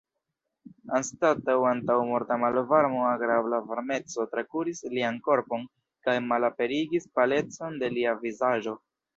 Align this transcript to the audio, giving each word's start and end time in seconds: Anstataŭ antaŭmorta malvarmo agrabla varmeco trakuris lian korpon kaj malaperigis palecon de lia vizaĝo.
Anstataŭ 0.99 1.57
antaŭmorta 1.71 2.37
malvarmo 2.45 3.03
agrabla 3.09 3.59
varmeco 3.73 4.27
trakuris 4.33 4.83
lian 4.97 5.21
korpon 5.29 5.69
kaj 6.09 6.19
malaperigis 6.33 7.09
palecon 7.21 7.81
de 7.85 7.95
lia 8.01 8.19
vizaĝo. 8.27 8.79